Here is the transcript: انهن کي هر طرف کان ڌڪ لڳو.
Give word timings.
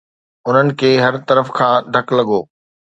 انهن 0.47 0.69
کي 0.79 0.91
هر 1.03 1.13
طرف 1.29 1.47
کان 1.57 1.75
ڌڪ 1.93 2.05
لڳو. 2.17 2.39